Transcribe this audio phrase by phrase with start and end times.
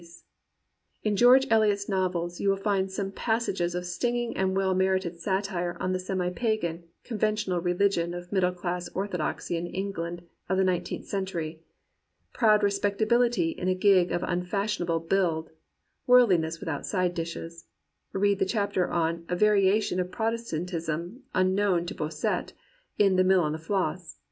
[1.03, 4.35] 157 COMPANIONABLE BOOKS In George Eliot's novels you will find some pas sages of stinging
[4.35, 9.67] and well merited satire on the semi pagan, conventional religion of middle class orthodoxy in
[9.67, 11.61] England of the nineteenth century—
[12.33, 15.51] "proud respectability in a gig of unfashionable build;
[16.07, 17.65] worldliness without side dishes"—
[18.11, 22.53] read the chapter on "A Variation of Protestantism Un known to Bossuet,"
[22.97, 24.15] in The Mill on the Floss.